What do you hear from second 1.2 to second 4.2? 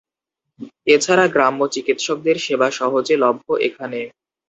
গ্রাম্য চিকিৎসকদের সেবা সহজ লভ্য এখানে।